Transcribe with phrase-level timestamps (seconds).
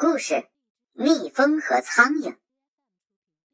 [0.00, 0.46] 故事：
[0.92, 2.36] 蜜蜂和苍蝇。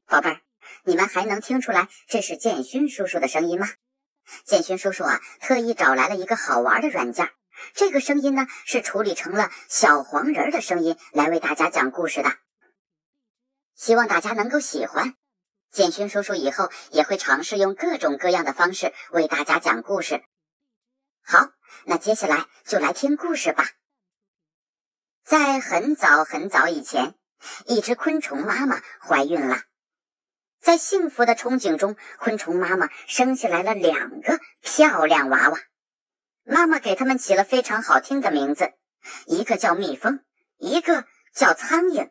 [0.04, 0.43] 宝贝儿，
[0.85, 3.67] 你们还能听出来这是建勋叔叔的声音吗？
[4.45, 7.30] 建勋叔叔啊，特意找来了一个好玩的软件，
[7.72, 12.36] 这个声音呢是处理成了小黄人的声音来为大家讲故事的。
[13.74, 15.14] 希望大家能够喜欢。
[15.70, 20.22] 建勋叔叔以后也会尝试用各种各样的方式为大家讲故事。
[21.22, 21.48] 好，
[21.86, 23.66] 那接下来就来听故事吧。
[25.25, 27.14] 在很早很早以前，
[27.64, 29.62] 一只昆虫妈妈怀孕了。
[30.61, 35.58] 在幸福的憧憬中，昆虫妈妈生下来了两个漂亮娃娃。
[36.44, 38.75] 妈妈给他们起了非常好听的名字，
[39.25, 40.20] 一个叫蜜蜂，
[40.58, 42.11] 一个叫苍蝇。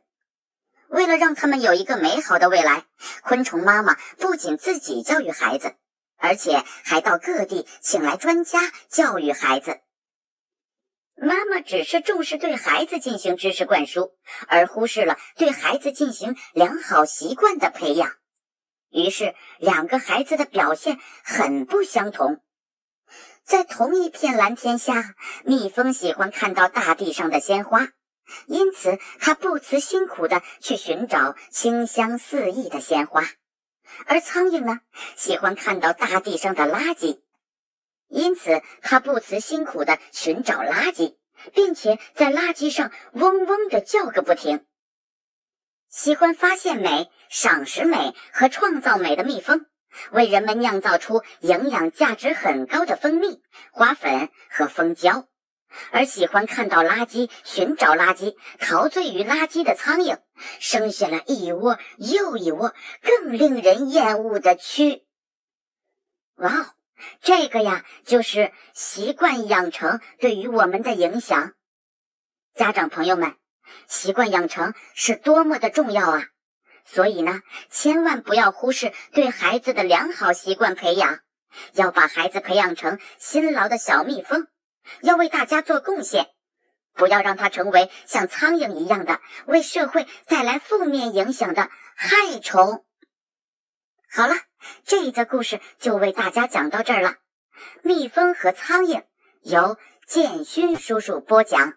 [0.87, 2.85] 为了让他们有一个美好的未来，
[3.21, 5.75] 昆虫妈妈不仅自己教育孩子，
[6.17, 9.81] 而且还到各地请来专家教育孩子。
[11.15, 14.11] 妈妈只是重视对孩子进行知识灌输，
[14.47, 18.13] 而忽视了对孩子进行良好习惯的培养。
[18.89, 22.41] 于是，两个孩子的表现很不相同。
[23.43, 27.89] 在同一片蓝天下，蜜蜂喜欢看到大地上的鲜花，
[28.45, 33.23] 因此它不辞辛苦地去寻找清香四溢的鲜花；
[34.05, 34.81] 而苍蝇呢，
[35.15, 37.22] 喜欢看到大地上的垃圾。
[38.13, 41.15] 因此，他不辞辛苦地寻找垃圾，
[41.51, 44.63] 并且在垃圾上嗡嗡地叫个不停。
[45.89, 49.65] 喜欢发现美、赏识美和创造美的蜜蜂，
[50.11, 55.25] 为人们酿造出营养价值很高的蜂蜜、花粉和蜂胶；
[55.91, 60.19] 而喜欢看到垃圾、寻找垃圾、陶醉于垃圾的苍蝇，
[60.59, 65.01] 生下了一窝又一窝更令人厌恶的蛆。
[66.35, 66.65] 哇哦！
[67.21, 71.53] 这个呀，就是习惯养成对于我们的影响。
[72.55, 73.35] 家长朋友们，
[73.87, 76.25] 习惯养成是多么的重要啊！
[76.85, 81.19] 所以呢，千万不要忽视对孩子的良好习惯培养，
[81.73, 84.47] 要把孩子培养成辛劳的小蜜蜂，
[85.01, 86.27] 要为大家做贡献，
[86.93, 92.85] 不要让他成为像苍蝇一样的为社会带来负面影响的害虫。
[94.11, 94.35] 好了，
[94.85, 97.15] 这一则故事就为大家讲到这儿了。
[97.81, 99.03] 蜜蜂和苍蝇
[99.41, 101.73] 由建勋叔叔播讲，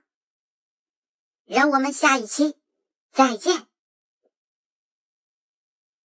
[1.45, 2.57] 让我们下一期
[3.13, 3.67] 再见。